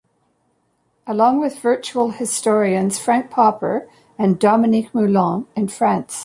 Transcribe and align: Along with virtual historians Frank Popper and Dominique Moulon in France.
Along 1.05 1.39
with 1.39 1.59
virtual 1.59 2.09
historians 2.09 2.97
Frank 2.97 3.29
Popper 3.29 3.87
and 4.17 4.39
Dominique 4.39 4.95
Moulon 4.95 5.45
in 5.55 5.67
France. 5.67 6.17